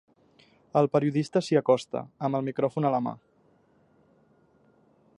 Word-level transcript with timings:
El 0.79 0.89
periodista 0.95 1.43
s'hi 1.47 1.59
acosta 1.61 2.03
amb 2.29 2.39
el 2.39 2.47
micròfon 2.49 2.91
a 2.91 2.93
la 2.97 3.05
mà. 3.09 3.17